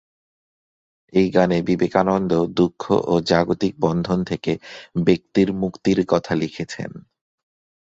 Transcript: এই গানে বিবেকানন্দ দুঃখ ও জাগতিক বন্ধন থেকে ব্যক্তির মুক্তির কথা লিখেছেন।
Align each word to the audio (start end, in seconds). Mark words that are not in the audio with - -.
এই 1.13 1.27
গানে 1.31 1.57
বিবেকানন্দ 1.61 2.31
দুঃখ 2.57 2.81
ও 3.07 3.13
জাগতিক 3.21 3.73
বন্ধন 3.79 4.19
থেকে 4.23 4.51
ব্যক্তির 5.03 5.49
মুক্তির 5.53 5.99
কথা 6.07 6.33
লিখেছেন। 6.35 6.91